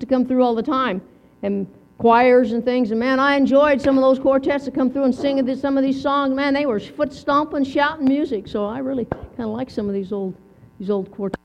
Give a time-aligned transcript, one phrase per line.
[0.00, 1.00] to come through all the time,
[1.42, 1.66] and
[1.98, 2.90] choirs and things.
[2.90, 5.84] And man, I enjoyed some of those quartets that come through and sing some of
[5.84, 6.34] these songs.
[6.34, 8.48] Man, they were foot stomping, shouting music.
[8.48, 10.34] So I really kind of like some of these old
[10.78, 11.40] these old quartets.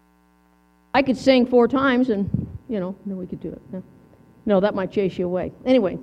[0.93, 2.29] I could sing four times, and
[2.69, 3.61] you know, then we could do it.
[3.73, 3.81] Yeah.
[4.45, 5.51] No, that might chase you away.
[5.65, 5.99] Anyway.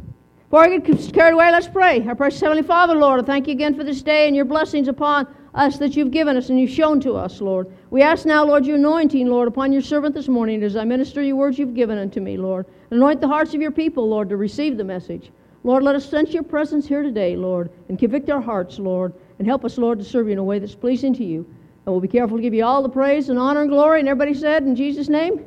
[0.50, 2.06] Before I get carried away, let's pray.
[2.06, 4.86] Our precious Heavenly Father, Lord, I thank you again for this day and your blessings
[4.86, 7.70] upon us that you've given us and you've shown to us, Lord.
[7.90, 11.22] We ask now, Lord, your anointing, Lord, upon your servant this morning as I minister
[11.22, 12.66] your words you've given unto me, Lord.
[12.90, 15.30] Anoint the hearts of your people, Lord, to receive the message.
[15.64, 19.46] Lord, let us sense your presence here today, Lord, and convict our hearts, Lord, and
[19.46, 21.46] help us, Lord, to serve you in a way that's pleasing to you.
[21.84, 24.00] And we'll be careful to give you all the praise and honor and glory.
[24.00, 25.44] And everybody said, in Jesus' name,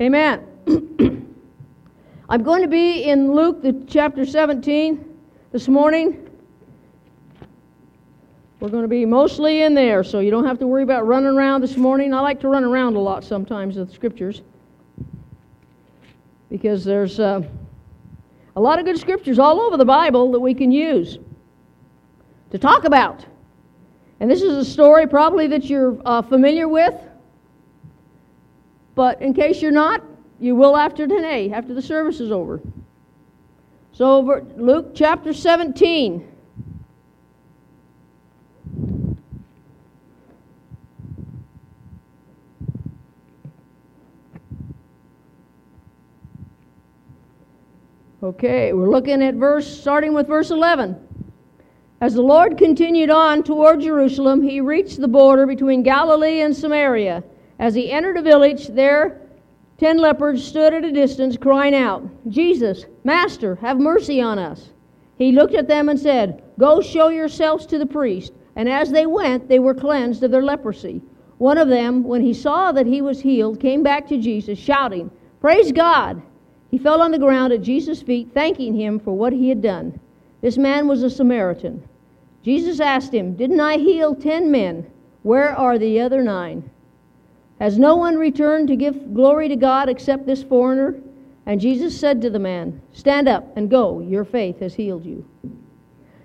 [0.00, 0.44] amen.
[2.28, 5.04] I'm going to be in Luke, the chapter 17
[5.52, 6.25] this morning.
[8.58, 11.28] We're going to be mostly in there, so you don't have to worry about running
[11.28, 12.14] around this morning.
[12.14, 14.40] I like to run around a lot sometimes with scriptures
[16.48, 17.42] because there's uh,
[18.54, 21.18] a lot of good scriptures all over the Bible that we can use
[22.50, 23.26] to talk about.
[24.20, 26.94] And this is a story probably that you're uh, familiar with,
[28.94, 30.02] but in case you're not,
[30.40, 32.62] you will after today, after the service is over.
[33.92, 34.20] So,
[34.56, 36.35] Luke chapter 17.
[48.26, 50.96] Okay, we're looking at verse, starting with verse 11.
[52.00, 57.22] As the Lord continued on toward Jerusalem, he reached the border between Galilee and Samaria.
[57.60, 59.20] As he entered a village, there
[59.78, 64.70] Ten lepers stood at a distance, crying out, Jesus, Master, have mercy on us.
[65.18, 68.32] He looked at them and said, Go show yourselves to the priest.
[68.56, 71.00] And as they went, they were cleansed of their leprosy.
[71.38, 75.12] One of them, when he saw that he was healed, came back to Jesus, shouting,
[75.40, 76.22] Praise God!
[76.76, 79.98] He fell on the ground at Jesus' feet, thanking him for what he had done.
[80.42, 81.82] This man was a Samaritan.
[82.42, 84.86] Jesus asked him, Didn't I heal ten men?
[85.22, 86.68] Where are the other nine?
[87.60, 90.96] Has no one returned to give glory to God except this foreigner?
[91.46, 95.24] And Jesus said to the man, Stand up and go, your faith has healed you.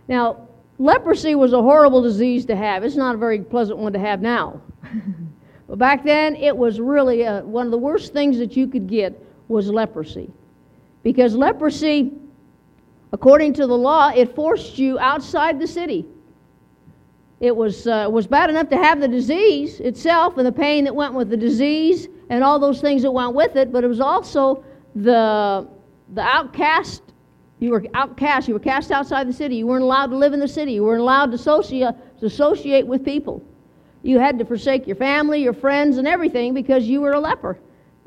[0.10, 0.50] Now,
[0.80, 2.84] leprosy was a horrible disease to have.
[2.84, 4.60] It's not a very pleasant one to have now.
[5.70, 8.68] but back then, it was really a, uh, one of the worst things that you
[8.68, 9.18] could get
[9.48, 10.30] was leprosy.
[11.04, 12.12] Because leprosy,
[13.12, 16.06] according to the law, it forced you outside the city.
[17.40, 20.96] It was, uh, was bad enough to have the disease itself and the pain that
[20.96, 24.00] went with the disease and all those things that went with it, but it was
[24.00, 24.64] also
[24.96, 25.68] the,
[26.14, 27.02] the outcast.
[27.60, 28.48] You were outcast.
[28.48, 29.56] You were cast outside the city.
[29.56, 30.74] You weren't allowed to live in the city.
[30.74, 33.44] You weren't allowed to associate, to associate with people.
[34.04, 37.60] You had to forsake your family, your friends, and everything because you were a leper.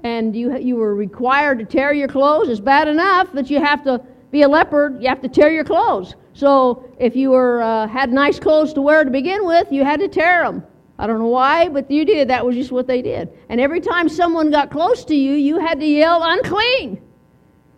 [0.04, 2.48] And you, you were required to tear your clothes.
[2.48, 4.00] It's bad enough that you have to
[4.30, 6.14] be a leopard, you have to tear your clothes.
[6.34, 10.00] So if you were uh, had nice clothes to wear to begin with, you had
[10.00, 10.64] to tear them.
[10.98, 12.28] I don't know why, but you did.
[12.28, 13.30] That was just what they did.
[13.48, 17.00] And every time someone got close to you, you had to yell, unclean.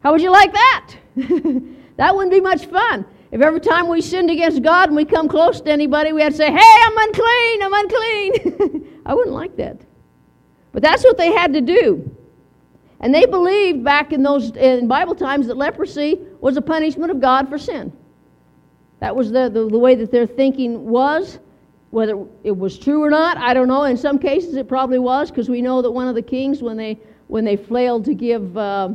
[0.02, 0.94] How would you like that?
[1.96, 3.04] that wouldn't be much fun.
[3.32, 6.32] If every time we sinned against God and we come close to anybody, we had
[6.32, 9.02] to say, hey, I'm unclean, I'm unclean.
[9.06, 9.80] I wouldn't like that.
[10.72, 12.15] But that's what they had to do.
[13.00, 17.20] And they believed back in those in Bible times that leprosy was a punishment of
[17.20, 17.92] God for sin.
[19.00, 21.38] That was the, the, the, way that their thinking was.
[21.90, 23.84] Whether it was true or not, I don't know.
[23.84, 26.76] In some cases, it probably was, because we know that one of the kings, when
[26.76, 26.98] they,
[27.28, 28.90] when they failed to give uh,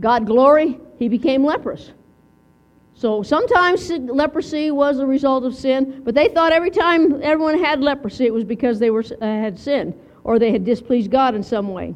[0.00, 1.92] God glory, he became leprous.
[2.94, 7.80] So sometimes leprosy was a result of sin, but they thought every time everyone had
[7.80, 11.42] leprosy, it was because they were, uh, had sinned or they had displeased God in
[11.42, 11.94] some way.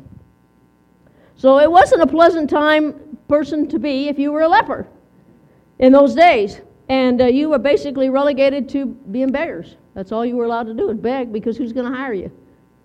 [1.37, 4.87] So it wasn't a pleasant time person to be if you were a leper
[5.78, 6.60] in those days.
[6.88, 9.76] And uh, you were basically relegated to being beggars.
[9.94, 12.31] That's all you were allowed to do is beg because who's going to hire you?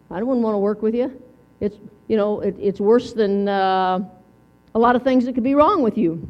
[0.09, 1.22] I wouldn't want to work with you.
[1.59, 1.78] It's,
[2.08, 4.00] you know, it, it's worse than uh,
[4.75, 6.28] a lot of things that could be wrong with you.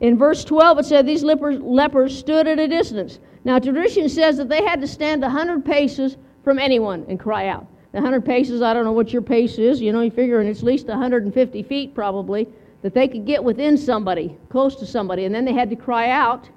[0.00, 3.18] In verse 12, it said, These lepers, lepers stood at a distance.
[3.44, 7.48] Now, tradition says that they had to stand a 100 paces from anyone and cry
[7.48, 7.66] out.
[7.92, 9.80] 100 paces, I don't know what your pace is.
[9.80, 12.48] You know, you figure it's at least 150 feet probably
[12.82, 16.10] that they could get within somebody, close to somebody, and then they had to cry
[16.10, 16.48] out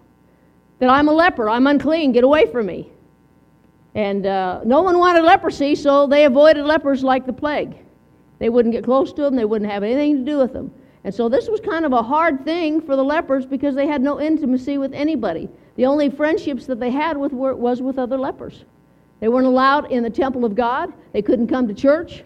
[0.79, 2.89] that I'm a leper, I'm unclean, get away from me.
[3.93, 7.75] And uh, no one wanted leprosy, so they avoided lepers like the plague.
[8.39, 10.71] They wouldn't get close to them, they wouldn't have anything to do with them.
[11.03, 14.01] And so this was kind of a hard thing for the lepers because they had
[14.01, 15.49] no intimacy with anybody.
[15.75, 18.65] The only friendships that they had with were, was with other lepers.
[19.21, 20.91] They weren't allowed in the temple of God.
[21.13, 22.23] They couldn't come to church.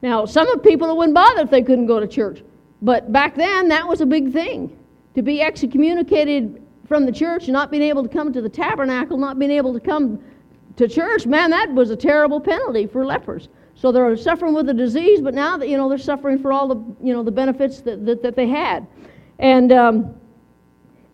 [0.00, 2.42] Now, some of people wouldn't bother if they couldn't go to church.
[2.80, 4.76] But back then, that was a big thing.
[5.14, 9.38] To be excommunicated from the church, not being able to come to the tabernacle, not
[9.38, 10.24] being able to come
[10.76, 13.50] to church, man, that was a terrible penalty for lepers.
[13.74, 16.68] So they're suffering with a disease, but now that you know they're suffering for all
[16.68, 18.86] the you know the benefits that that, that they had,
[19.38, 20.14] and um,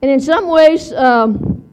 [0.03, 1.65] and in some ways, um,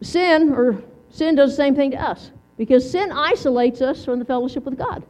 [0.00, 4.24] sin or sin does the same thing to us because sin isolates us from the
[4.24, 5.04] fellowship with God.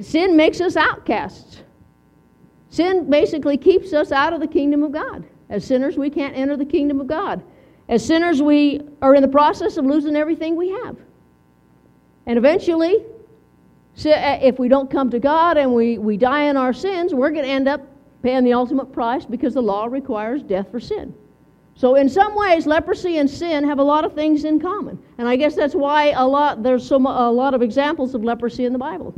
[0.00, 1.62] Sin makes us outcasts.
[2.70, 5.24] Sin basically keeps us out of the kingdom of God.
[5.48, 7.42] As sinners, we can't enter the kingdom of God.
[7.88, 10.96] As sinners, we are in the process of losing everything we have.
[12.26, 13.04] And eventually,
[14.04, 17.30] uh, if we don't come to God and we, we die in our sins, we're
[17.30, 17.80] going to end up
[18.22, 21.14] paying the ultimate price because the law requires death for sin.
[21.76, 25.28] So in some ways, leprosy and sin have a lot of things in common, and
[25.28, 28.72] I guess that's why a lot there's so a lot of examples of leprosy in
[28.72, 29.14] the Bible,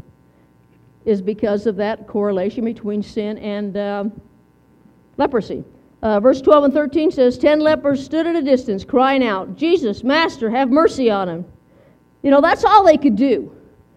[1.05, 4.20] is because of that correlation between sin and um,
[5.19, 5.64] leprosy.
[6.02, 10.02] Uh, verse 12 and 13 says, Ten lepers stood at a distance, crying out, Jesus,
[10.02, 11.44] Master, have mercy on him.
[12.22, 13.52] You know, that's all they could do.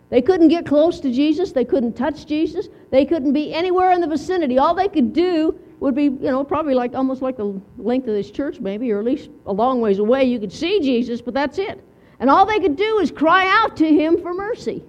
[0.10, 1.52] They couldn't get close to Jesus.
[1.52, 2.68] They couldn't touch Jesus.
[2.92, 4.58] They couldn't be anywhere in the vicinity.
[4.58, 8.14] All they could do would be, you know, probably like almost like the length of
[8.14, 10.24] this church, maybe, or at least a long ways away.
[10.24, 11.84] You could see Jesus, but that's it.
[12.20, 14.84] And all they could do is cry out to him for mercy.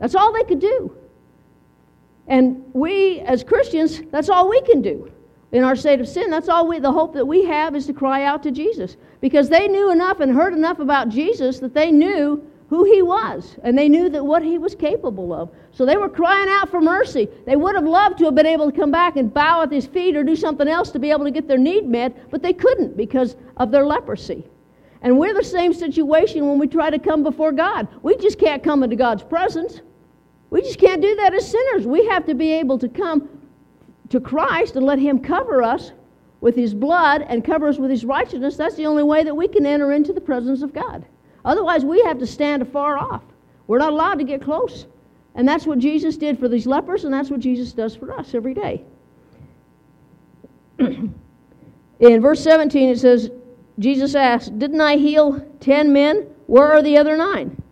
[0.00, 0.94] That's all they could do.
[2.26, 5.10] And we, as Christians, that's all we can do
[5.52, 6.30] in our state of sin.
[6.30, 8.96] That's all we, the hope that we have is to cry out to Jesus.
[9.20, 13.58] Because they knew enough and heard enough about Jesus that they knew who he was,
[13.64, 15.50] and they knew that what he was capable of.
[15.72, 17.28] So they were crying out for mercy.
[17.44, 19.84] They would have loved to have been able to come back and bow at his
[19.84, 22.54] feet or do something else to be able to get their need met, but they
[22.54, 24.46] couldn't because of their leprosy.
[25.02, 27.88] And we're the same situation when we try to come before God.
[28.02, 29.82] We just can't come into God's presence.
[30.48, 31.86] We just can't do that as sinners.
[31.86, 33.28] We have to be able to come
[34.08, 35.92] to Christ and let Him cover us
[36.40, 38.56] with His blood and cover us with His righteousness.
[38.56, 41.04] That's the only way that we can enter into the presence of God.
[41.44, 43.22] Otherwise, we have to stand afar off.
[43.66, 44.86] We're not allowed to get close.
[45.34, 48.34] And that's what Jesus did for these lepers, and that's what Jesus does for us
[48.34, 48.84] every day.
[50.78, 53.30] In verse 17, it says,
[53.78, 56.26] Jesus asked, Didn't I heal ten men?
[56.46, 57.62] Where are the other nine?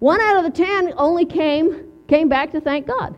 [0.00, 3.16] One out of the ten only came, came back to thank God.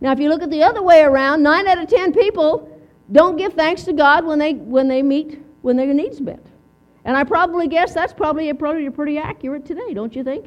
[0.00, 2.70] Now, if you look at the other way around, nine out of ten people
[3.10, 6.44] don't give thanks to God when they, when they meet, when their needs met.
[7.06, 10.46] And I probably guess that's probably, probably pretty accurate today, don't you think?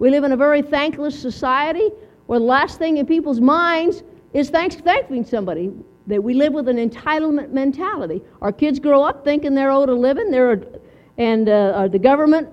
[0.00, 1.90] We live in a very thankless society
[2.26, 4.02] where the last thing in people's minds
[4.34, 5.72] is thanks, thanking somebody.
[6.08, 8.20] That we live with an entitlement mentality.
[8.40, 10.64] Our kids grow up thinking they're owed a living, they're,
[11.18, 12.48] and uh, uh, the government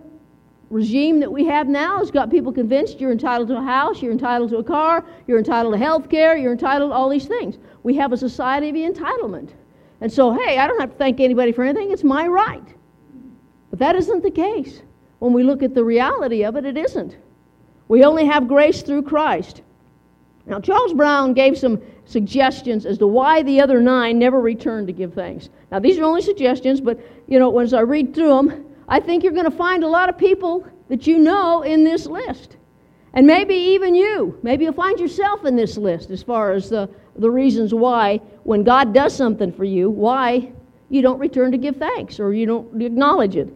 [0.70, 4.12] regime that we have now has got people convinced you're entitled to a house, you're
[4.12, 7.58] entitled to a car, you're entitled to health care, you're entitled to all these things.
[7.82, 9.50] We have a society of entitlement.
[10.02, 12.76] And so, hey, I don't have to thank anybody for anything, it's my right.
[13.70, 14.82] But that isn't the case.
[15.20, 17.18] When we look at the reality of it, it isn't.
[17.88, 19.62] We only have grace through Christ.
[20.46, 24.94] Now, Charles Brown gave some suggestions as to why the other nine never returned to
[24.94, 25.50] give thanks.
[25.72, 29.24] Now, these are only suggestions, but, you know, as I read through them, I think
[29.24, 32.58] you're going to find a lot of people that you know in this list.
[33.14, 34.40] And maybe even you.
[34.44, 38.64] Maybe you'll find yourself in this list as far as the, the reasons why, when
[38.64, 40.52] God does something for you, why
[40.90, 43.56] you don't return to give thanks or you don't acknowledge it.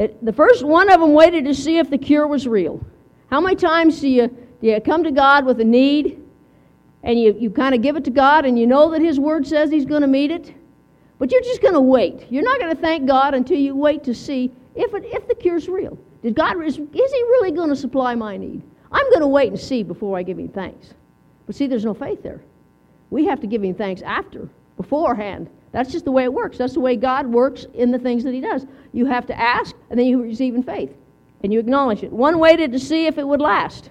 [0.00, 0.24] It.
[0.24, 2.84] The first one of them waited to see if the cure was real.
[3.30, 6.20] How many times do you, do you come to God with a need
[7.02, 9.46] and you, you kind of give it to God and you know that His Word
[9.46, 10.54] says He's going to meet it?
[11.18, 12.26] But you're just going to wait.
[12.30, 15.34] You're not going to thank God until you wait to see if, it, if the
[15.34, 15.98] cure's real.
[16.22, 18.62] Did God, is, is He really going to supply my need?
[18.90, 20.94] I'm going to wait and see before I give Him thanks.
[21.46, 22.40] But see, there's no faith there.
[23.10, 25.50] We have to give Him thanks after, beforehand.
[25.72, 26.58] That's just the way it works.
[26.58, 28.66] That's the way God works in the things that He does.
[28.92, 30.92] You have to ask, and then you receive in faith,
[31.42, 32.12] and you acknowledge it.
[32.12, 33.90] One waited to see if it would last.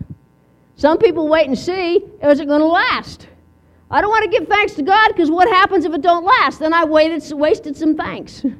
[0.75, 3.27] Some people wait and see, is it going to last?
[3.91, 6.59] I don't want to give thanks to God because what happens if it don't last?
[6.59, 8.43] Then I waited, wasted some thanks.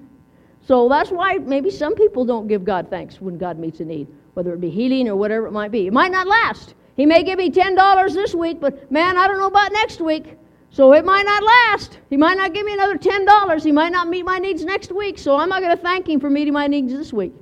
[0.69, 4.07] So that's why maybe some people don't give God thanks when God meets a need,
[4.35, 5.87] whether it be healing or whatever it might be.
[5.87, 6.75] It might not last.
[6.95, 10.37] He may give me $10 this week, but man, I don't know about next week.
[10.71, 11.99] So it might not last.
[12.09, 13.63] He might not give me another $10.
[13.63, 15.17] He might not meet my needs next week.
[15.17, 17.33] So I'm not going to thank him for meeting my needs this week.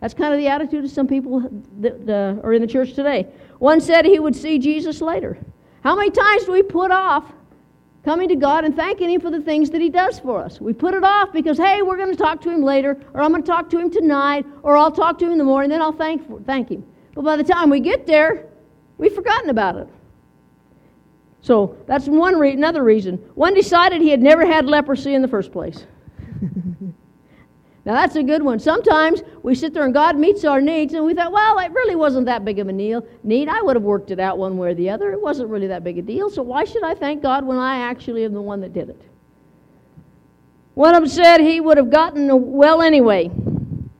[0.00, 1.48] That's kind of the attitude of some people
[1.80, 3.26] that are in the church today.
[3.58, 5.38] One said he would see Jesus later.
[5.82, 7.32] How many times do we put off
[8.04, 10.60] coming to God and thanking Him for the things that He does for us?
[10.60, 13.30] We put it off because, hey, we're going to talk to Him later, or I'm
[13.30, 15.82] going to talk to Him tonight, or I'll talk to Him in the morning, then
[15.82, 16.84] I'll thank, thank Him.
[17.14, 18.46] But by the time we get there,
[18.98, 19.88] we've forgotten about it.
[21.40, 23.16] So that's one re- another reason.
[23.34, 25.86] One decided he had never had leprosy in the first place.
[26.42, 26.92] now
[27.84, 28.58] that's a good one.
[28.58, 31.96] Sometimes we sit there and God meets our needs, and we thought, well, it really
[31.96, 33.48] wasn't that big of a need.
[33.48, 35.12] I would have worked it out one way or the other.
[35.12, 36.28] It wasn't really that big a deal.
[36.28, 39.00] So why should I thank God when I actually am the one that did it?
[40.74, 43.30] One of them said he would have gotten well anyway.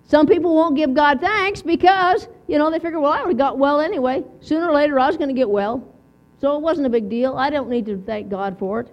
[0.07, 3.37] Some people won't give God thanks because, you know, they figure, well, I would have
[3.37, 4.25] got well anyway.
[4.41, 5.85] Sooner or later, I was going to get well.
[6.41, 7.37] So it wasn't a big deal.
[7.37, 8.89] I don't need to thank God for it.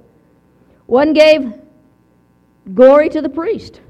[0.88, 1.54] One gave
[2.74, 3.82] glory to the priest.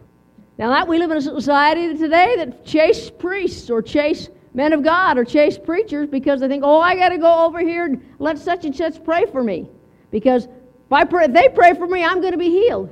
[0.58, 4.84] Now that we live in a society today that chase priests or chase men of
[4.84, 8.02] God or chase preachers because they think, oh, I got to go over here and
[8.20, 9.70] let such and such pray for me.
[10.12, 12.90] Because if, I pray, if they pray for me, I'm going to be healed.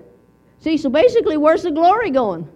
[0.60, 2.50] See, so basically, where's the glory going?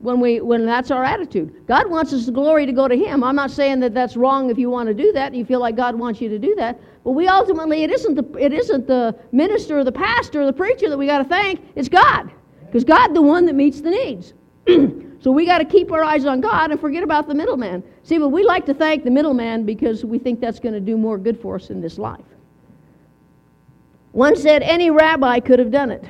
[0.00, 1.66] When we when that's our attitude.
[1.66, 3.24] God wants us the glory to go to him.
[3.24, 5.60] I'm not saying that that's wrong if you want to do that and you feel
[5.60, 6.78] like god wants you to do that.
[7.04, 10.52] But we ultimately it isn't the it isn't the minister or the pastor or the
[10.52, 11.60] preacher that we got to thank.
[11.74, 12.30] It's god.
[12.66, 14.34] Because god the one that meets the needs.
[15.20, 17.82] So we got to keep our eyes on god and forget about the middleman.
[18.04, 20.96] See but we like to thank the middleman because we think that's going to do
[20.96, 22.24] more good for us in this life.
[24.12, 26.04] One said any rabbi could have done it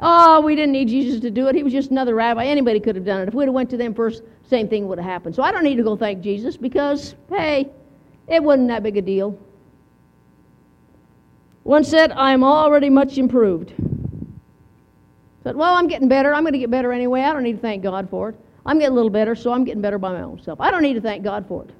[0.00, 1.56] Oh, we didn't need Jesus to do it.
[1.56, 2.44] He was just another rabbi.
[2.44, 3.28] Anybody could have done it.
[3.28, 5.34] If we'd have went to them first, same thing would have happened.
[5.34, 7.68] So I don't need to go thank Jesus because, hey,
[8.28, 9.38] it wasn't that big a deal.
[11.64, 13.72] One said, I'm already much improved.
[15.42, 16.32] Said, well, I'm getting better.
[16.32, 17.22] I'm going to get better anyway.
[17.22, 18.36] I don't need to thank God for it.
[18.64, 20.60] I'm getting a little better, so I'm getting better by my own self.
[20.60, 21.70] I don't need to thank God for it.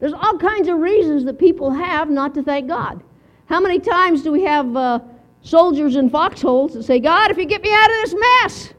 [0.00, 3.02] There's all kinds of reasons that people have not to thank God.
[3.46, 4.76] How many times do we have...
[4.76, 4.98] Uh,
[5.42, 8.74] soldiers in foxholes that say, God, if you get me out of this mess,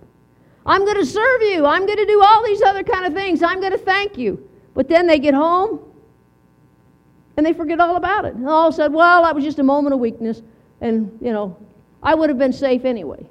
[0.66, 1.66] I'm going to serve you.
[1.66, 3.42] I'm going to do all these other kind of things.
[3.42, 4.48] I'm going to thank you.
[4.74, 5.80] But then they get home
[7.38, 8.36] and they forget all about it.
[8.36, 10.42] And all said, well, that was just a moment of weakness.
[10.82, 11.58] And, you know,
[12.04, 13.25] I would have been safe anyway.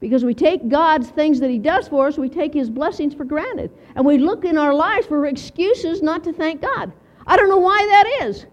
[0.00, 3.24] Because we take God's things that He does for us, we take His blessings for
[3.24, 3.70] granted.
[3.96, 6.92] And we look in our lives for excuses not to thank God.
[7.26, 8.44] I don't know why that is.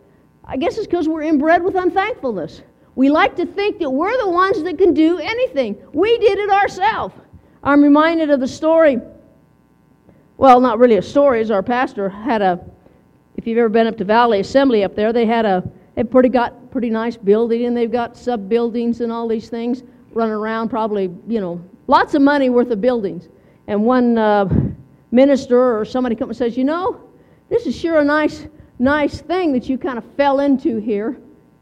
[0.46, 2.62] I guess it's because we're inbred with unthankfulness.
[2.96, 5.78] We like to think that we're the ones that can do anything.
[5.94, 7.16] We did it ourselves.
[7.64, 9.00] I'm reminded of the story.
[10.38, 12.60] Well, not really a story, as our pastor had a,
[13.36, 15.64] if you've ever been up to Valley Assembly up there, they had a,
[15.96, 19.84] they pretty got pretty nice building and they've got sub buildings and all these things
[20.14, 23.30] running around, probably, you know, lots of money worth of buildings.
[23.68, 24.48] And one uh,
[25.12, 27.02] minister or somebody comes and says, you know,
[27.50, 28.48] this is sure a nice,
[28.80, 31.18] nice thing that you kind of fell into here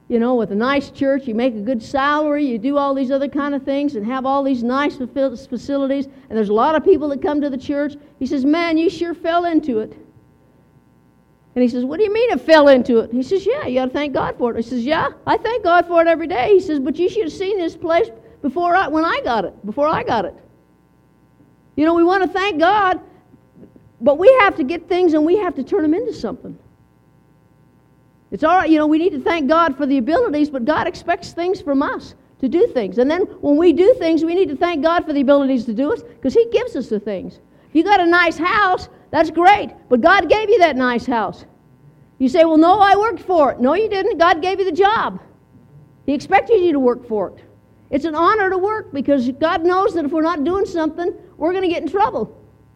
[0.10, 3.12] you know, with a nice church, you make a good salary, you do all these
[3.12, 6.84] other kind of things and have all these nice facilities, and there's a lot of
[6.84, 7.94] people that come to the church.
[8.18, 9.94] He says, Man, you sure fell into it.
[11.54, 13.12] And he says, What do you mean I fell into it?
[13.12, 14.64] He says, Yeah, you got to thank God for it.
[14.64, 16.54] He says, Yeah, I thank God for it every day.
[16.54, 18.10] He says, But you should have seen this place
[18.42, 20.36] before I, when I got it, before I got it.
[21.76, 23.00] You know, we want to thank God,
[24.02, 26.58] but we have to get things and we have to turn them into something.
[28.32, 30.88] It's all right, you know, we need to thank God for the abilities, but God
[30.88, 32.98] expects things from us to do things.
[33.00, 35.74] And then when we do things, we need to thank God for the abilities to
[35.74, 37.40] do it because He gives us the things.
[37.70, 41.46] If you got a nice house, that's great, but God gave you that nice house.
[42.20, 43.60] You say, well, no, I worked for it.
[43.60, 44.18] No, you didn't.
[44.18, 45.22] God gave you the job.
[46.06, 47.44] He expected you to work for it.
[47.90, 51.52] It's an honor to work because God knows that if we're not doing something, we're
[51.52, 52.36] going to get in trouble.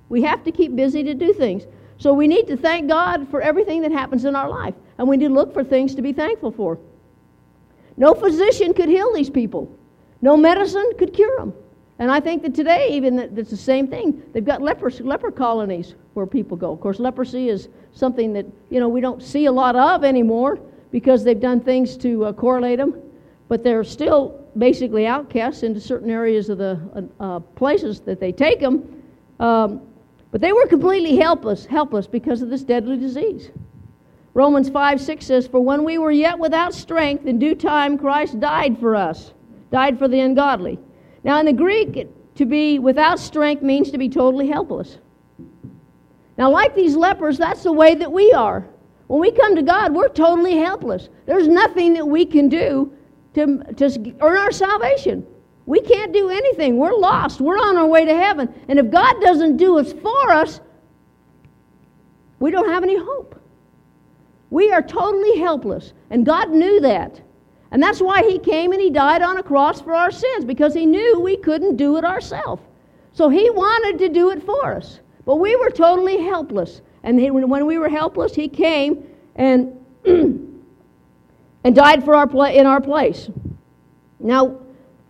[0.10, 1.64] We have to keep busy to do things.
[1.98, 4.74] So we need to thank God for everything that happens in our life.
[4.98, 6.80] And we need to look for things to be thankful for.
[7.98, 9.76] No physician could heal these people.
[10.22, 11.54] No medicine could cure them.
[12.00, 14.24] And I think that today, even that it's the same thing.
[14.34, 16.72] They've got leper, leper colonies where people go.
[16.72, 20.60] Of course, leprosy is something that you know we don't see a lot of anymore
[20.92, 22.96] because they've done things to uh, correlate them.
[23.48, 26.80] But they're still basically outcasts into certain areas of the
[27.20, 29.04] uh, uh, places that they take them.
[29.40, 29.82] Um,
[30.32, 33.52] but they were completely helpless, helpless because of this deadly disease.
[34.34, 38.40] Romans 5 6 says, For when we were yet without strength, in due time Christ
[38.40, 39.34] died for us,
[39.72, 40.80] died for the ungodly.
[41.24, 44.98] Now, in the Greek, to be without strength means to be totally helpless.
[46.38, 48.68] Now, like these lepers, that's the way that we are.
[49.08, 51.10] When we come to God, we're totally helpless.
[51.28, 52.92] There's nothing that we can do
[53.36, 55.28] to, to earn our salvation.
[55.66, 56.78] We can't do anything.
[56.78, 57.40] We're lost.
[57.40, 58.54] We're on our way to heaven.
[58.68, 60.60] And if God doesn't do it for us,
[62.40, 63.40] we don't have any hope.
[64.54, 65.94] We are totally helpless.
[66.12, 67.20] And God knew that.
[67.72, 70.76] And that's why He came and He died on a cross for our sins, because
[70.76, 72.62] He knew we couldn't do it ourselves.
[73.14, 75.00] So He wanted to do it for us.
[75.26, 76.82] But we were totally helpless.
[77.02, 79.04] And he, when we were helpless, He came
[79.36, 83.32] and and died for our pla- in our place.
[84.20, 84.60] Now,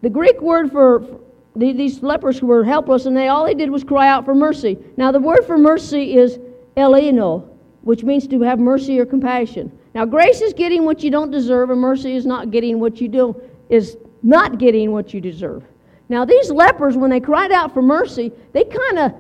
[0.02, 1.20] the Greek word for
[1.54, 4.78] these lepers who were helpless, and they all they did was cry out for mercy.
[4.96, 6.40] Now, the word for mercy is
[6.78, 7.53] eleino,
[7.84, 9.72] which means to have mercy or compassion.
[9.94, 13.08] Now, grace is getting what you don't deserve, and mercy is not getting what you
[13.08, 15.64] do is not getting what you deserve.
[16.10, 19.14] Now, these lepers, when they cried out for mercy, they kind of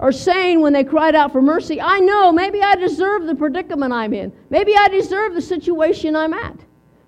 [0.00, 3.92] are saying when they cried out for mercy, I know, maybe I deserve the predicament
[3.92, 4.32] I'm in.
[4.50, 6.58] Maybe I deserve the situation I'm at.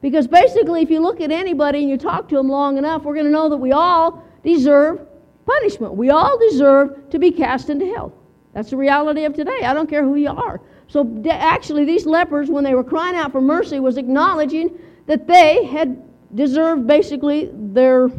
[0.00, 3.14] Because basically, if you look at anybody and you talk to them long enough, we're
[3.14, 5.06] going to know that we all deserve
[5.46, 5.94] punishment.
[5.94, 8.12] We all deserve to be cast into hell.
[8.52, 9.60] That's the reality of today.
[9.64, 10.60] I don't care who you are.
[10.88, 15.64] So actually, these lepers, when they were crying out for mercy, was acknowledging that they
[15.64, 16.02] had
[16.34, 18.10] deserved basically their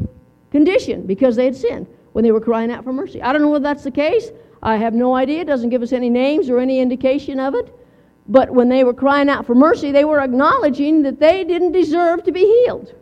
[0.51, 3.21] condition because they had sinned when they were crying out for mercy.
[3.21, 4.29] I don't know whether that's the case.
[4.63, 5.41] I have no idea.
[5.41, 7.73] It doesn't give us any names or any indication of it.
[8.27, 12.23] But when they were crying out for mercy, they were acknowledging that they didn't deserve
[12.23, 12.93] to be healed.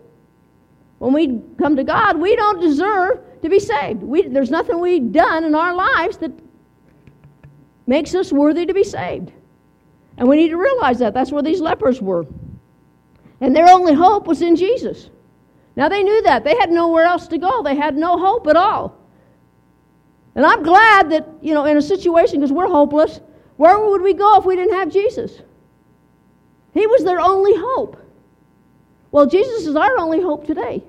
[0.99, 4.03] When we come to God, we don't deserve to be saved.
[4.03, 6.31] We, there's nothing we've done in our lives that
[7.87, 9.31] makes us worthy to be saved.
[10.17, 11.13] And we need to realize that.
[11.13, 12.25] That's where these lepers were.
[13.41, 15.09] And their only hope was in Jesus.
[15.75, 16.43] Now they knew that.
[16.43, 18.97] They had nowhere else to go, they had no hope at all.
[20.35, 23.21] And I'm glad that, you know, in a situation, because we're hopeless,
[23.57, 25.41] where would we go if we didn't have Jesus?
[26.73, 27.97] He was their only hope.
[29.11, 30.83] Well, Jesus is our only hope today.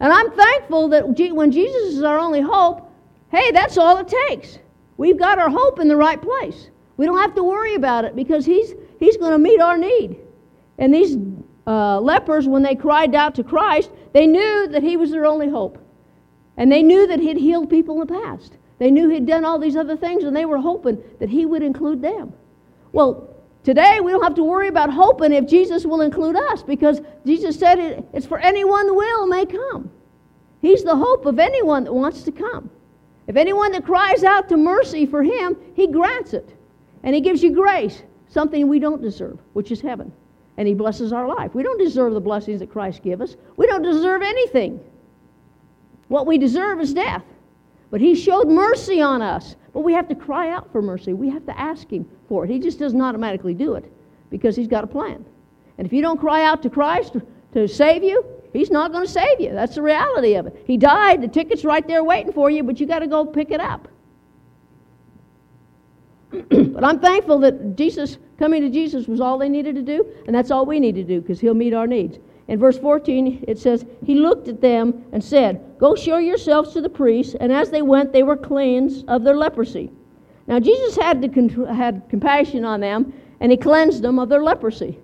[0.00, 2.90] And I'm thankful that when Jesus is our only hope,
[3.30, 4.58] hey, that's all it takes.
[4.96, 6.70] We've got our hope in the right place.
[6.96, 10.16] We don't have to worry about it because He's, he's going to meet our need.
[10.78, 11.16] And these
[11.66, 15.48] uh, lepers, when they cried out to Christ, they knew that He was their only
[15.48, 15.78] hope.
[16.56, 18.56] And they knew that He'd healed people in the past.
[18.78, 21.62] They knew He'd done all these other things, and they were hoping that He would
[21.62, 22.32] include them.
[22.92, 23.34] Well,
[23.64, 27.58] today we don't have to worry about hoping if Jesus will include us because Jesus
[27.58, 29.90] said it, it's for anyone will may come.
[30.60, 32.70] He's the hope of anyone that wants to come.
[33.26, 36.53] If anyone that cries out to mercy for Him, He grants it.
[37.04, 40.12] And He gives you grace, something we don't deserve, which is heaven.
[40.56, 41.54] And He blesses our life.
[41.54, 44.80] We don't deserve the blessings that Christ gives us, we don't deserve anything.
[46.08, 47.24] What we deserve is death.
[47.90, 49.54] But he showed mercy on us.
[49.72, 51.12] But we have to cry out for mercy.
[51.12, 52.50] We have to ask him for it.
[52.50, 53.90] He just doesn't automatically do it
[54.30, 55.24] because he's got a plan.
[55.78, 57.16] And if you don't cry out to Christ
[57.52, 59.52] to save you, he's not going to save you.
[59.52, 60.62] That's the reality of it.
[60.66, 63.50] He died, the ticket's right there waiting for you, but you got to go pick
[63.50, 63.88] it up.
[66.74, 70.34] but I'm thankful that Jesus, coming to Jesus, was all they needed to do, and
[70.34, 72.18] that's all we need to do because he'll meet our needs.
[72.48, 76.80] In verse 14, it says, He looked at them and said, Go show yourselves to
[76.80, 77.36] the priests.
[77.40, 79.90] And as they went, they were cleansed of their leprosy.
[80.46, 84.98] Now, Jesus had, to, had compassion on them, and He cleansed them of their leprosy.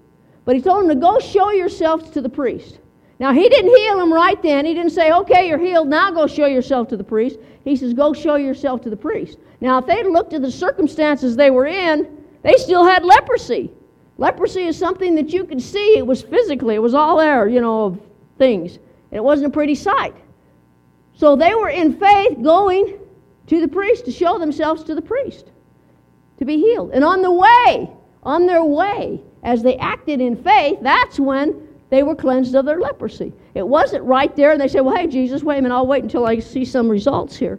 [0.44, 2.80] But He told them to go show yourselves to the priest.
[3.20, 4.66] Now, He didn't heal them right then.
[4.66, 5.88] He didn't say, Okay, you're healed.
[5.88, 7.38] Now go show yourself to the priest.
[7.64, 9.38] He says, Go show yourself to the priest.
[9.60, 13.70] Now, if they'd looked at the circumstances they were in, they still had leprosy.
[14.16, 15.96] Leprosy is something that you could see.
[15.96, 18.00] It was physically, it was all there, you know, of
[18.38, 18.76] things.
[18.76, 20.14] And it wasn't a pretty sight.
[21.14, 22.98] So they were in faith going
[23.48, 25.50] to the priest to show themselves to the priest
[26.38, 26.90] to be healed.
[26.92, 27.90] And on the way,
[28.22, 32.80] on their way, as they acted in faith, that's when they were cleansed of their
[32.80, 33.32] leprosy.
[33.54, 36.02] It wasn't right there, and they said, Well, hey, Jesus, wait a minute, I'll wait
[36.02, 37.58] until I see some results here.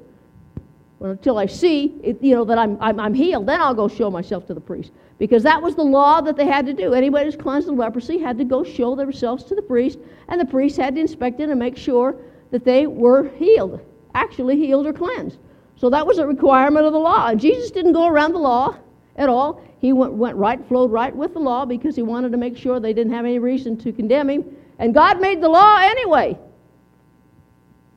[1.02, 4.12] Until I see, it, you know, that I'm, I'm, I'm healed, then I'll go show
[4.12, 6.94] myself to the priest because that was the law that they had to do.
[6.94, 10.46] Anybody who's cleansed of leprosy had to go show themselves to the priest, and the
[10.46, 12.16] priest had to inspect it and make sure
[12.52, 13.82] that they were healed,
[14.14, 15.38] actually healed or cleansed.
[15.76, 17.28] So that was a requirement of the law.
[17.28, 18.78] And Jesus didn't go around the law
[19.16, 19.64] at all.
[19.80, 22.80] He went, went right, flowed right with the law because he wanted to make sure
[22.80, 24.46] they didn't have any reason to condemn him.
[24.78, 26.38] And God made the law anyway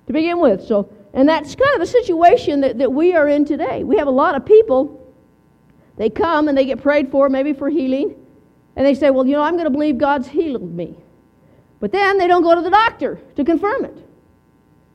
[0.07, 0.63] to begin with.
[0.63, 3.85] So, and that's kind of the situation that, that we are in today.
[3.85, 5.01] We have a lot of people
[5.97, 8.17] they come and they get prayed for, maybe for healing,
[8.75, 10.97] and they say, Well, you know, I'm going to believe God's healed me.
[11.79, 13.97] But then they don't go to the doctor to confirm it.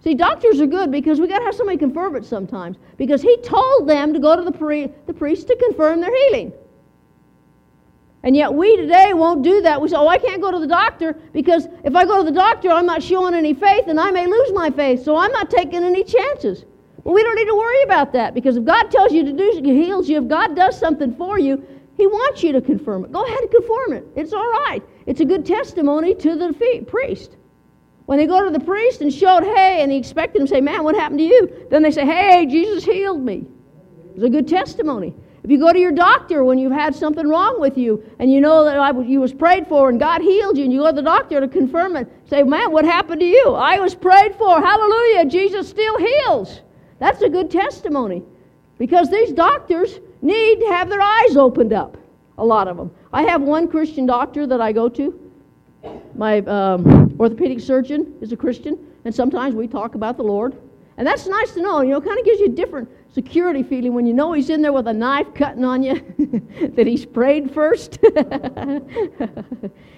[0.04, 2.78] See, doctors are good because we got to have somebody confirm it sometimes.
[2.98, 6.54] Because he told them to go to the, pri- the priest to confirm their healing.
[8.24, 9.82] And yet we today won't do that.
[9.82, 12.36] We say, oh, I can't go to the doctor because if I go to the
[12.36, 15.04] doctor, I'm not showing any faith and I may lose my faith.
[15.04, 16.66] So I'm not taking any chances.
[17.04, 19.62] Well, we don't need to worry about that because if God tells you to do,
[19.64, 23.12] He heals you, if God does something for you, He wants you to confirm it.
[23.14, 24.08] Go ahead and confirm it.
[24.18, 24.84] It's all right.
[25.06, 27.38] It's a good testimony to the priest.
[28.06, 30.62] When they go to the priest and showed, hey, and he expected him to say,
[30.62, 31.68] man, what happened to you?
[31.70, 33.46] Then they say, hey, Jesus healed me.
[34.16, 35.14] It's a good testimony.
[35.44, 38.42] If you go to your doctor when you've had something wrong with you and you
[38.42, 41.02] know that you was prayed for and God healed you and you go to the
[41.02, 43.54] doctor to confirm it, say, man, what happened to you?
[43.54, 44.62] I was prayed for.
[44.62, 45.26] Hallelujah.
[45.26, 46.62] Jesus still heals.
[47.00, 48.24] That's a good testimony
[48.78, 51.98] because these doctors need to have their eyes opened up,
[52.38, 52.92] a lot of them.
[53.14, 55.32] I have one Christian doctor that I go to.
[56.16, 60.58] My um, orthopedic surgeon is a Christian, and sometimes we talk about the Lord.
[60.98, 61.82] And that's nice to know.
[61.82, 64.62] You know, kind of gives you a different security feeling when you know he's in
[64.62, 65.96] there with a knife cutting on you,
[66.76, 68.00] that he's prayed first.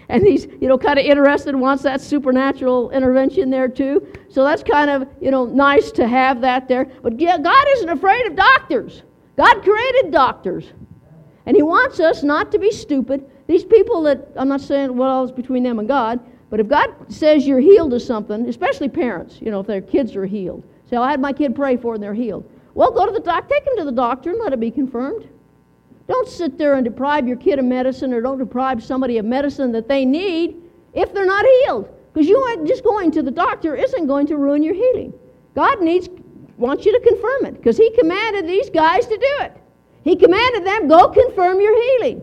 [0.09, 4.05] and he's, you know, kind of interested, wants that supernatural intervention there too.
[4.29, 6.85] So that's kind of, you know, nice to have that there.
[7.01, 9.03] But yeah, God isn't afraid of doctors.
[9.37, 10.71] God created doctors.
[11.45, 13.29] And he wants us not to be stupid.
[13.47, 16.19] These people that, I'm not saying what else between them and God,
[16.49, 20.15] but if God says you're healed of something, especially parents, you know, if their kids
[20.15, 22.49] are healed, say, I had my kid pray for and they're healed.
[22.73, 25.27] Well, go to the doctor, take him to the doctor and let it be confirmed.
[26.07, 29.71] Don't sit there and deprive your kid of medicine or don't deprive somebody of medicine
[29.73, 30.57] that they need
[30.93, 31.89] if they're not healed.
[32.13, 35.13] Because you just going to the doctor isn't going to ruin your healing.
[35.55, 36.09] God needs
[36.57, 39.57] wants you to confirm it because He commanded these guys to do it.
[40.03, 42.21] He commanded them, go confirm your healing.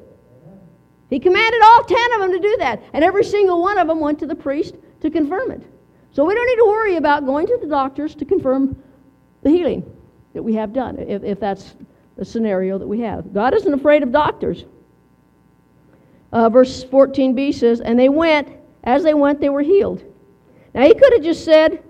[1.10, 4.00] He commanded all ten of them to do that, and every single one of them
[4.00, 5.62] went to the priest to confirm it.
[6.12, 8.80] So we don't need to worry about going to the doctors to confirm
[9.42, 9.97] the healing
[10.34, 11.74] that we have done, if, if that's
[12.16, 13.32] the scenario that we have.
[13.32, 14.64] God isn't afraid of doctors.
[16.32, 18.48] Uh, verse 14b says, And they went,
[18.84, 20.02] as they went, they were healed.
[20.74, 21.82] Now he could have just said,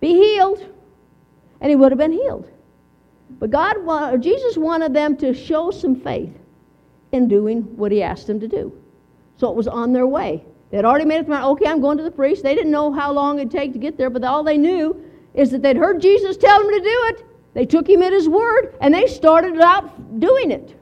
[0.00, 0.64] Be healed,
[1.60, 2.50] and he would have been healed.
[3.38, 6.32] But God, Jesus wanted them to show some faith
[7.12, 8.72] in doing what he asked them to do.
[9.36, 10.44] So it was on their way.
[10.70, 12.42] They'd already made up their mind, okay, I'm going to the priest.
[12.42, 15.50] They didn't know how long it'd take to get there, but all they knew is
[15.50, 17.24] that they'd heard Jesus tell them to do it.
[17.58, 20.78] They took him at his word, and they started out doing it.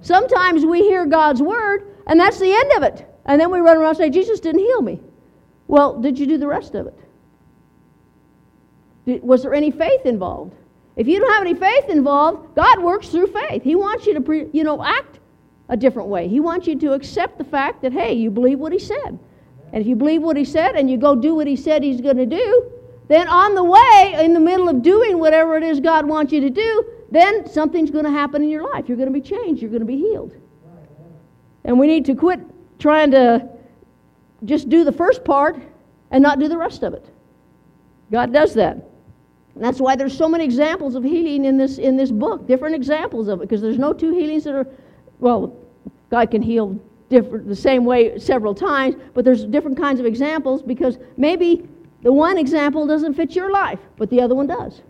[0.00, 3.08] Sometimes we hear God's word, and that's the end of it.
[3.26, 5.00] And then we run around and say, Jesus didn't heal me.
[5.68, 6.98] Well, did you do the rest of it?
[9.06, 10.52] Did, was there any faith involved?
[10.96, 13.62] If you don't have any faith involved, God works through faith.
[13.62, 15.20] He wants you to, pre, you know, act
[15.68, 16.26] a different way.
[16.26, 19.16] He wants you to accept the fact that, hey, you believe what He said.
[19.72, 22.00] And if you believe what He said and you go do what He said He's
[22.00, 22.72] going to do,
[23.10, 26.40] then on the way, in the middle of doing whatever it is God wants you
[26.42, 28.88] to do, then something's going to happen in your life.
[28.88, 29.60] You're going to be changed.
[29.60, 30.36] You're going to be healed.
[31.64, 32.38] And we need to quit
[32.78, 33.48] trying to
[34.44, 35.60] just do the first part
[36.12, 37.04] and not do the rest of it.
[38.12, 38.74] God does that.
[38.74, 42.76] And that's why there's so many examples of healing in this in this book, different
[42.76, 44.68] examples of it, because there's no two healings that are
[45.18, 45.56] well,
[46.10, 50.62] God can heal different the same way several times, but there's different kinds of examples
[50.62, 51.68] because maybe
[52.02, 54.80] the one example doesn't fit your life, but the other one does.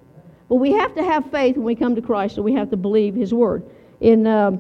[0.49, 2.77] But we have to have faith when we come to Christ, so we have to
[2.77, 3.64] believe His word.
[4.01, 4.59] In uh,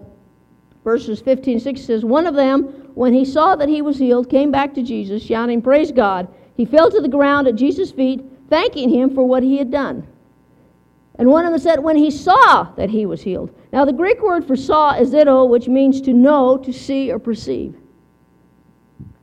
[0.84, 2.62] verses 15 6 says, One of them,
[2.94, 6.28] when he saw that he was healed, came back to Jesus, shouting, Praise God.
[6.56, 10.06] He fell to the ground at Jesus' feet, thanking him for what he had done.
[11.16, 13.54] And one of them said, When he saw that he was healed.
[13.72, 17.18] Now, the Greek word for saw is ido, which means to know, to see, or
[17.18, 17.76] perceive.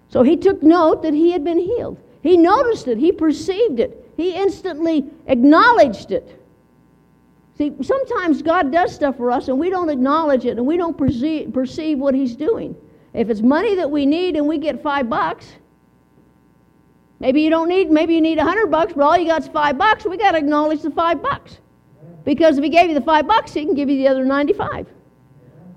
[0.10, 2.00] So he took note that he had been healed.
[2.28, 6.38] He noticed it, he perceived it, he instantly acknowledged it.
[7.58, 10.98] See, sometimes God does stuff for us and we don't acknowledge it and we don't
[10.98, 12.76] perceive, perceive what he's doing.
[13.14, 15.54] If it's money that we need and we get five bucks,
[17.22, 19.48] maybe you don't need, maybe you need a hundred bucks, but all you got is
[19.48, 21.60] five bucks, we got to acknowledge the five bucks.
[22.26, 24.86] Because if he gave you the five bucks, he can give you the other 95.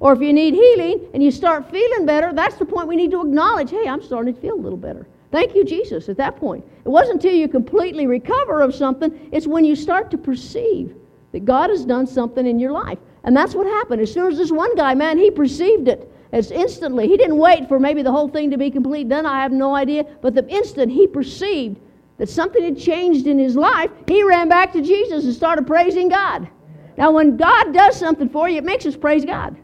[0.00, 3.12] Or if you need healing and you start feeling better, that's the point we need
[3.12, 5.06] to acknowledge hey, I'm starting to feel a little better.
[5.30, 6.64] Thank you, Jesus, at that point.
[6.84, 10.94] It wasn't until you completely recover of something, it's when you start to perceive
[11.32, 12.98] that God has done something in your life.
[13.22, 14.00] And that's what happened.
[14.00, 16.12] As soon as this one guy, man, he perceived it.
[16.32, 19.26] As instantly, he didn't wait for maybe the whole thing to be complete done.
[19.26, 20.04] I have no idea.
[20.22, 21.78] But the instant he perceived
[22.18, 26.08] that something had changed in his life, he ran back to Jesus and started praising
[26.08, 26.48] God.
[26.96, 29.56] Now, when God does something for you, it makes us praise God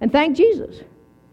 [0.00, 0.82] and thank Jesus.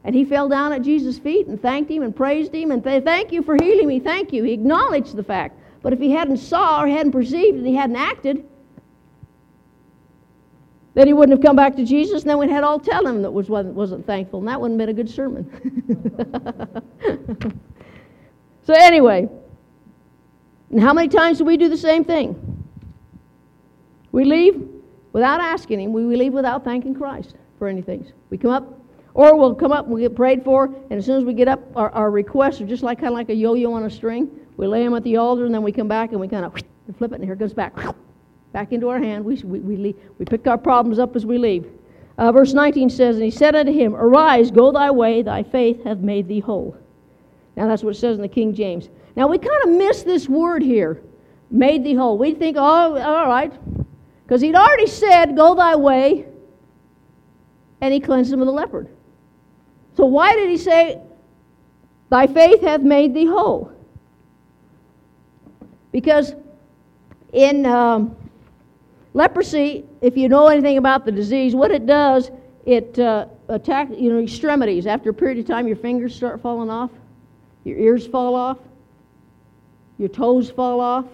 [0.04, 3.04] And he fell down at Jesus' feet and thanked him and praised him and th-
[3.04, 4.00] thank you for healing me.
[4.00, 4.44] Thank you.
[4.44, 5.60] He acknowledged the fact.
[5.82, 8.46] But if he hadn't saw or hadn't perceived and he hadn't acted,
[10.94, 13.24] then he wouldn't have come back to Jesus, and then we'd had all tell him
[13.24, 15.50] that was wasn't, wasn't thankful, and that wouldn't have been a good sermon.
[18.64, 19.28] so anyway,
[20.70, 22.64] and how many times do we do the same thing?
[24.12, 24.68] We leave
[25.14, 25.94] without asking Him.
[25.94, 28.12] We leave without thanking Christ for anything.
[28.30, 28.80] We come up,
[29.14, 31.48] or we'll come up and we get prayed for, and as soon as we get
[31.48, 34.30] up, our, our requests are just like kind of like a yo-yo on a string.
[34.58, 36.54] We lay them at the altar, and then we come back and we kind of
[36.98, 37.76] flip it, and here it goes back,
[38.54, 39.24] back into our hand.
[39.24, 41.70] We, we, we, leave, we pick our problems up as we leave.
[42.18, 45.84] Uh, verse 19 says, And he said unto him, Arise, go thy way, thy faith
[45.84, 46.78] hath made thee whole.
[47.56, 48.90] Now that's what it says in the King James.
[49.16, 51.02] Now we kind of miss this word here,
[51.52, 52.18] made thee whole.
[52.18, 53.54] We think, oh, all right,
[54.24, 56.26] because he'd already said, Go thy way,
[57.82, 58.90] and he cleansed him of the leopard.
[59.96, 61.02] So why did he say,
[62.10, 63.72] Thy faith hath made thee whole?
[65.92, 66.34] Because
[67.32, 68.16] in um,
[69.14, 72.32] leprosy, if you know anything about the disease, what it does,
[72.66, 74.88] it uh, attacks you know extremities.
[74.88, 76.92] After a period of time, your fingers start falling off,
[77.64, 78.58] your ears fall off,
[79.98, 81.06] your toes fall off,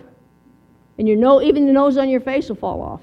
[0.97, 3.01] and your nose, even the nose on your face will fall off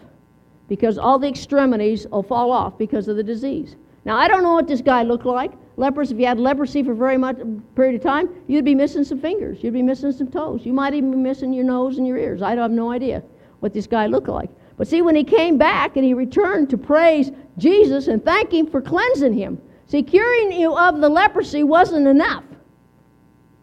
[0.69, 3.77] because all the extremities will fall off because of the disease.
[4.05, 5.53] Now, I don't know what this guy looked like.
[5.77, 7.37] Lepers, if you had leprosy for very much
[7.75, 9.63] period of time, you'd be missing some fingers.
[9.63, 10.65] You'd be missing some toes.
[10.65, 12.41] You might even be missing your nose and your ears.
[12.41, 13.23] I have no idea
[13.61, 14.49] what this guy looked like.
[14.79, 18.67] But see, when he came back and he returned to praise Jesus and thank him
[18.67, 22.45] for cleansing him, see, curing you of the leprosy wasn't enough.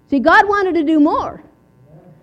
[0.09, 1.43] See, God wanted to do more.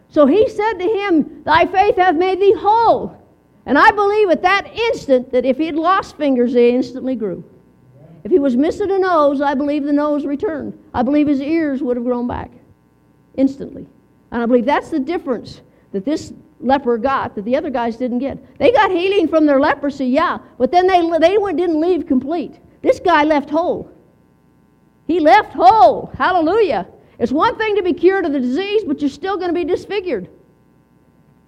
[0.09, 3.16] So he said to him, Thy faith hath made thee whole.
[3.66, 7.44] And I believe at that instant that if he had lost fingers, they instantly grew.
[8.24, 10.78] If he was missing a nose, I believe the nose returned.
[10.92, 12.50] I believe his ears would have grown back
[13.37, 13.87] instantly.
[14.30, 18.18] And I believe that's the difference that this leper got that the other guys didn't
[18.18, 18.59] get.
[18.59, 22.59] They got healing from their leprosy, yeah, but then they, they didn't leave complete.
[22.83, 23.90] This guy left whole.
[25.06, 26.12] He left whole.
[26.16, 26.87] Hallelujah.
[27.18, 29.64] It's one thing to be cured of the disease, but you're still going to be
[29.64, 30.28] disfigured.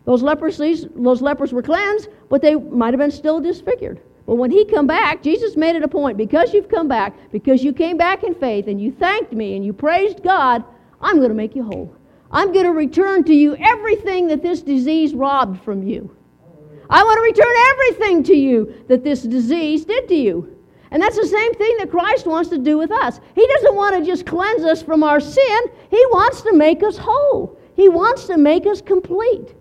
[0.04, 4.00] Those leprosies, those lepers were cleansed, but they might have been still disfigured.
[4.26, 7.64] But when he come back, Jesus made it a point because you've come back, because
[7.64, 10.64] you came back in faith and you thanked me and you praised God,
[11.00, 11.94] I'm going to make you whole.
[12.30, 16.16] I'm going to return to you everything that this disease robbed from you.
[16.88, 20.56] I want to return everything to you that this disease did to you.
[20.90, 23.18] And that's the same thing that Christ wants to do with us.
[23.35, 25.58] He doesn't want to just cleanse us from our sin,
[25.90, 27.58] He wants to make us whole.
[27.74, 29.54] He wants to make us complete.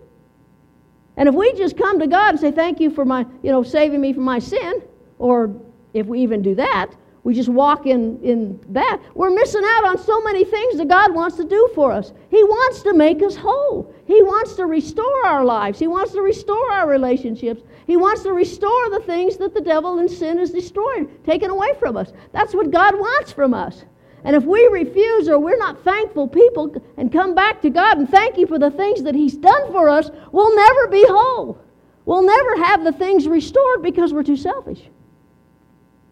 [1.16, 3.62] And if we just come to God and say, Thank you for my, you know,
[3.62, 4.82] saving me from my sin,
[5.18, 5.54] or
[5.94, 6.92] if we even do that,
[7.24, 11.14] we just walk in, in that, we're missing out on so many things that God
[11.14, 12.12] wants to do for us.
[12.30, 13.94] He wants to make us whole.
[14.06, 15.78] He wants to restore our lives.
[15.78, 17.62] He wants to restore our relationships.
[17.86, 21.74] He wants to restore the things that the devil and sin has destroyed, taken away
[21.78, 22.12] from us.
[22.32, 23.84] That's what God wants from us.
[24.24, 28.08] And if we refuse or we're not thankful people and come back to God and
[28.08, 31.60] thank Him for the things that He's done for us, we'll never be whole.
[32.04, 34.82] We'll never have the things restored because we're too selfish.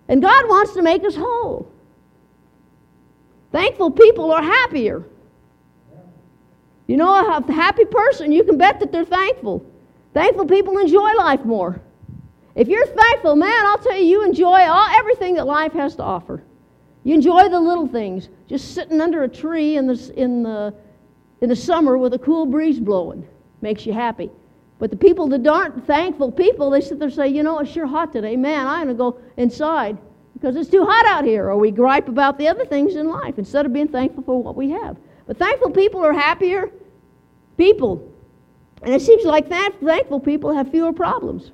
[0.09, 1.71] And God wants to make us whole.
[3.53, 5.05] Thankful people are happier.
[6.87, 9.65] You know, a happy person, you can bet that they're thankful.
[10.13, 11.81] Thankful people enjoy life more.
[12.57, 16.03] If you're thankful, man, I'll tell you, you enjoy all, everything that life has to
[16.03, 16.43] offer.
[17.05, 20.75] You enjoy the little things, just sitting under a tree in the, in the,
[21.41, 23.27] in the summer with a cool breeze blowing.
[23.63, 24.31] Makes you happy.
[24.79, 27.71] But the people that aren't thankful people, they sit there and say, you know, it's
[27.71, 28.37] sure hot today.
[28.37, 29.99] Man, I'm going to go inside
[30.35, 31.49] because it's too hot out here.
[31.49, 34.57] Or we gripe about the other things in life instead of being thankful for what
[34.57, 34.97] we have.
[35.27, 36.71] But thankful people are happier
[37.57, 38.11] people.
[38.83, 41.53] And it seems like that thankful people have fewer problems.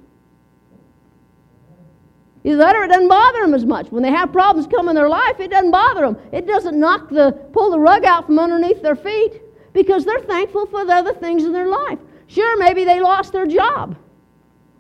[2.47, 3.91] Either that it doesn't bother them as much.
[3.91, 6.17] When they have problems come in their life, it doesn't bother them.
[6.31, 10.65] It doesn't knock the, pull the rug out from underneath their feet because they're thankful
[10.67, 11.99] for the other things in their life.
[12.29, 13.97] Sure, maybe they lost their job.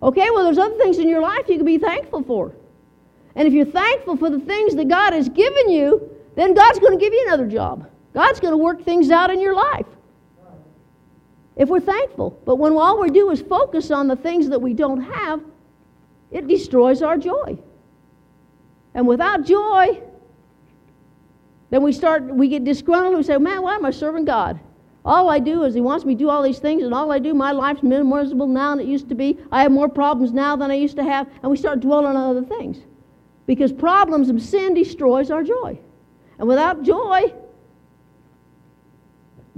[0.00, 2.54] Okay, well, there's other things in your life you can be thankful for.
[3.34, 6.96] And if you're thankful for the things that God has given you, then God's going
[6.96, 7.90] to give you another job.
[8.14, 9.86] God's going to work things out in your life.
[11.56, 12.40] If we're thankful.
[12.44, 15.42] But when all we do is focus on the things that we don't have,
[16.30, 17.58] it destroys our joy.
[18.94, 20.00] And without joy,
[21.70, 23.16] then we start, we get disgruntled.
[23.16, 24.58] We say, man, why am I serving God?
[25.04, 27.20] All I do is He wants me to do all these things, and all I
[27.20, 29.38] do, my life's miserable now than it used to be.
[29.52, 32.16] I have more problems now than I used to have, and we start dwelling on
[32.16, 32.78] other things.
[33.46, 35.78] Because problems of sin destroys our joy.
[36.38, 37.32] And without joy,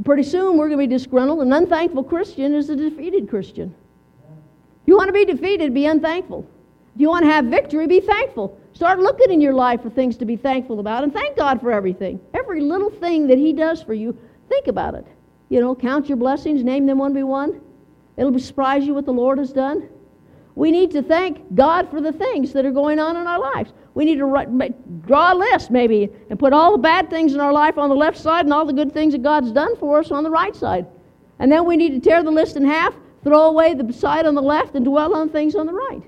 [0.05, 1.41] pretty soon we're going to be disgruntled.
[1.41, 3.75] An unthankful Christian is a defeated Christian.
[4.85, 6.47] You want to be defeated, be unthankful.
[6.99, 8.59] If you want to have victory, be thankful.
[8.73, 11.71] Start looking in your life for things to be thankful about and thank God for
[11.71, 12.19] everything.
[12.35, 15.07] Every little thing that He does for you, think about it.
[15.49, 17.61] You know, count your blessings, name them one by one.
[18.17, 19.89] It'll surprise you what the Lord has done.
[20.57, 23.73] We need to thank God for the things that are going on in our lives.
[23.95, 27.39] We need to write, draw a list maybe and put all the bad things in
[27.39, 30.01] our life on the left side and all the good things that God's done for
[30.01, 30.85] us on the right side.
[31.39, 34.35] And then we need to tear the list in half, throw away the side on
[34.35, 36.03] the left, and dwell on things on the right.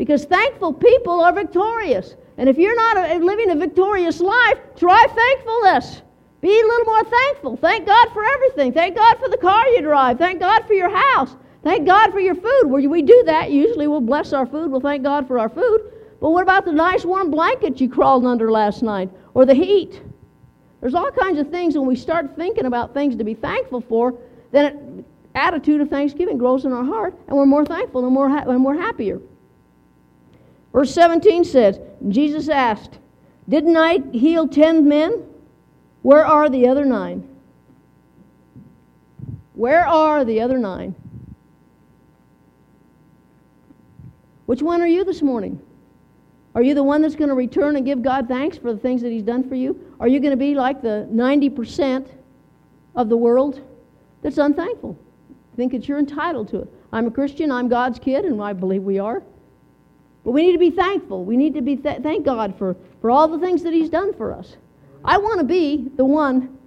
[0.00, 2.16] Because thankful people are victorious.
[2.38, 6.00] And if you're not a, living a victorious life, try thankfulness.
[6.40, 7.56] Be a little more thankful.
[7.58, 8.72] Thank God for everything.
[8.72, 10.16] Thank God for the car you drive.
[10.16, 11.36] Thank God for your house.
[11.62, 12.62] Thank God for your food.
[12.64, 14.70] Where we do that, usually we'll bless our food.
[14.70, 15.92] We'll thank God for our food.
[16.18, 19.10] But what about the nice warm blanket you crawled under last night?
[19.34, 20.00] Or the heat?
[20.80, 24.14] There's all kinds of things when we start thinking about things to be thankful for,
[24.50, 28.30] then it, attitude of thanksgiving grows in our heart, and we're more thankful and, more
[28.30, 29.20] ha- and we're happier.
[30.72, 31.78] Verse 17 says,
[32.08, 32.98] Jesus asked,
[33.48, 35.24] Didn't I heal ten men?
[36.02, 37.28] Where are the other nine?
[39.54, 40.94] Where are the other nine?
[44.46, 45.60] Which one are you this morning?
[46.54, 49.02] Are you the one that's going to return and give God thanks for the things
[49.02, 49.94] that He's done for you?
[50.00, 52.08] Are you going to be like the 90%
[52.96, 53.60] of the world
[54.22, 54.98] that's unthankful?
[55.56, 56.68] Think that you're entitled to it.
[56.92, 59.22] I'm a Christian, I'm God's kid, and I believe we are.
[60.24, 61.24] But we need to be thankful.
[61.24, 64.12] We need to be th- thank God for, for all the things that He's done
[64.14, 64.56] for us.
[65.04, 66.58] I want to be the one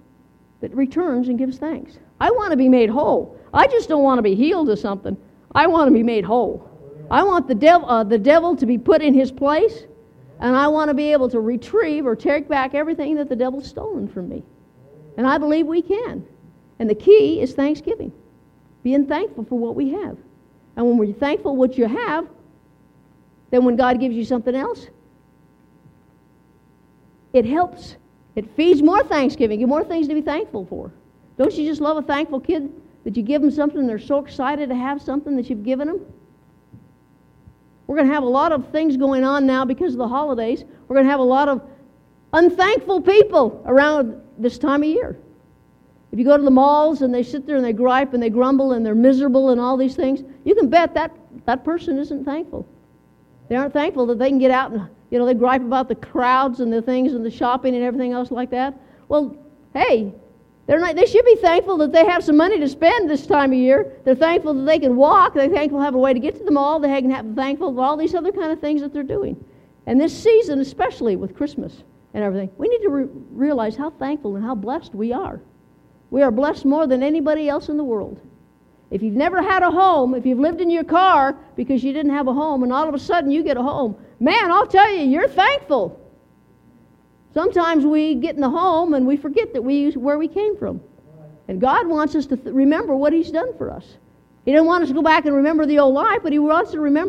[0.60, 1.98] that returns and gives thanks.
[2.20, 3.38] I want to be made whole.
[3.52, 5.16] I just don't want to be healed of something.
[5.54, 6.68] I want to be made whole.
[7.10, 9.84] I want the devil, uh, the devil to be put in his place,
[10.40, 13.68] and I want to be able to retrieve or take back everything that the devil's
[13.68, 14.42] stolen from me.
[15.16, 16.26] And I believe we can.
[16.78, 18.12] And the key is thanksgiving,
[18.82, 20.16] being thankful for what we have.
[20.76, 22.26] And when we're thankful what you have,
[23.54, 24.88] then when God gives you something else,
[27.32, 27.94] it helps.
[28.34, 30.90] It feeds more thanksgiving, you more things to be thankful for.
[31.38, 32.72] Don't you just love a thankful kid
[33.04, 35.86] that you give them something and they're so excited to have something that you've given
[35.86, 36.00] them?
[37.86, 40.64] We're going to have a lot of things going on now because of the holidays.
[40.88, 41.62] We're going to have a lot of
[42.32, 45.16] unthankful people around this time of year.
[46.10, 48.30] If you go to the malls and they sit there and they gripe and they
[48.30, 51.12] grumble and they're miserable and all these things, you can bet that
[51.46, 52.66] that person isn't thankful.
[53.48, 55.94] They aren't thankful that they can get out and, you know, they gripe about the
[55.94, 58.74] crowds and the things and the shopping and everything else like that.
[59.08, 59.36] Well,
[59.74, 60.12] hey,
[60.66, 63.52] they're not, they should be thankful that they have some money to spend this time
[63.52, 63.92] of year.
[64.04, 65.34] They're thankful that they can walk.
[65.34, 66.80] They're thankful have a way to get to the mall.
[66.80, 69.42] They can have thankful for all these other kind of things that they're doing.
[69.86, 71.82] And this season, especially with Christmas
[72.14, 75.40] and everything, we need to re- realize how thankful and how blessed we are.
[76.10, 78.20] We are blessed more than anybody else in the world.
[78.90, 82.12] If you've never had a home, if you've lived in your car because you didn't
[82.12, 84.92] have a home, and all of a sudden you get a home, man, I'll tell
[84.92, 86.00] you, you're thankful.
[87.32, 90.80] Sometimes we get in the home and we forget that we where we came from.
[91.48, 93.84] And God wants us to th- remember what He's done for us.
[94.44, 96.70] He doesn't want us to go back and remember the old life, but He wants
[96.72, 97.02] to remember.